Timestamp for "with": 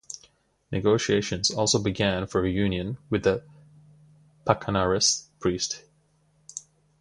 3.11-3.21